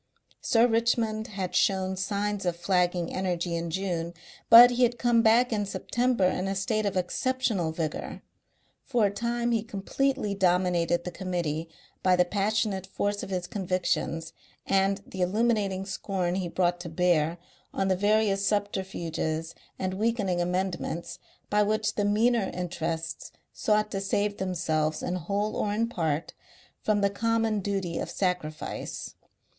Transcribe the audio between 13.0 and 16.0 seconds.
of his convictions and the illuminating